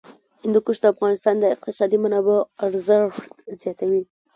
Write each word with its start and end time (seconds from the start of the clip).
هندوکش 0.43 0.77
د 0.81 0.85
افغانستان 0.93 1.35
د 1.39 1.43
اقتصادي 1.55 1.97
منابعو 2.03 2.47
ارزښت 2.67 3.31
زیاتوي. 3.61 4.03